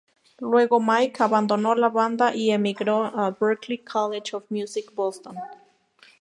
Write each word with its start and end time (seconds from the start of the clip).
Luego 0.39 0.79
Mike 0.79 1.21
abandonó 1.21 1.75
la 1.75 1.89
banda 1.89 2.33
y 2.35 2.49
emigró 2.49 3.05
a 3.05 3.29
Berklee 3.39 3.83
College 3.83 4.35
of 4.35 4.43
Music, 4.49 4.91
Boston. 4.95 5.35